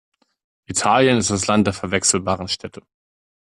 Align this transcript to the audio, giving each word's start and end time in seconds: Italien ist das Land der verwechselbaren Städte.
Italien 0.65 1.19
ist 1.19 1.29
das 1.29 1.45
Land 1.45 1.67
der 1.67 1.75
verwechselbaren 1.75 2.47
Städte. 2.47 2.81